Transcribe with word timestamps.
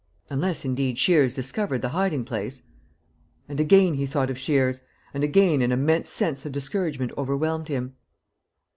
Unless, 0.31 0.65
indeed, 0.65 0.97
Shears 0.97 1.31
discovered 1.35 1.83
the 1.83 1.89
hiding 1.89 2.25
place.... 2.25 2.63
And 3.47 3.59
again 3.59 3.93
he 3.93 4.07
thought 4.07 4.31
of 4.31 4.37
Shears; 4.39 4.81
and 5.13 5.23
again 5.23 5.61
an 5.61 5.71
immense 5.71 6.09
sense 6.09 6.43
of 6.43 6.51
discouragement 6.51 7.11
overwhelmed 7.19 7.67
him. 7.67 7.93